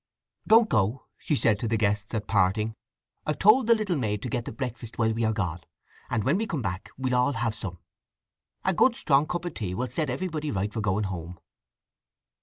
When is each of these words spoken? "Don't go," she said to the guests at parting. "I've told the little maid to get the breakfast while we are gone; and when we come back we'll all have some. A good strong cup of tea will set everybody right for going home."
"Don't 0.47 0.67
go," 0.67 1.05
she 1.19 1.35
said 1.35 1.59
to 1.59 1.67
the 1.67 1.77
guests 1.77 2.11
at 2.15 2.25
parting. 2.25 2.73
"I've 3.27 3.37
told 3.37 3.67
the 3.67 3.75
little 3.75 3.95
maid 3.95 4.23
to 4.23 4.29
get 4.29 4.45
the 4.45 4.51
breakfast 4.51 4.97
while 4.97 5.13
we 5.13 5.23
are 5.23 5.31
gone; 5.31 5.59
and 6.09 6.23
when 6.23 6.37
we 6.37 6.47
come 6.47 6.63
back 6.63 6.89
we'll 6.97 7.13
all 7.13 7.33
have 7.33 7.53
some. 7.53 7.77
A 8.65 8.73
good 8.73 8.95
strong 8.95 9.27
cup 9.27 9.45
of 9.45 9.53
tea 9.53 9.75
will 9.75 9.89
set 9.89 10.09
everybody 10.09 10.49
right 10.49 10.73
for 10.73 10.81
going 10.81 11.03
home." 11.03 11.39